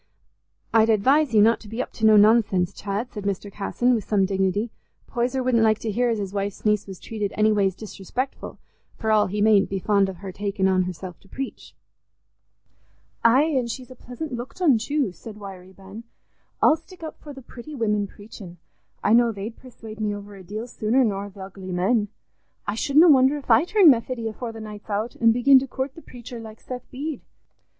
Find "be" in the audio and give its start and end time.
1.67-1.79, 9.69-9.77